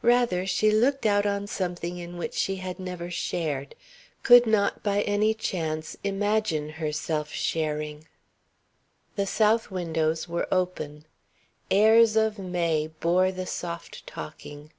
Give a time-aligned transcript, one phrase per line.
[0.00, 3.74] Rather, she looked out on something in which she had never shared,
[4.22, 8.06] could not by any chance imagine herself sharing.
[9.16, 11.04] The south windows were open.
[11.70, 14.72] Airs of May bore the soft talking.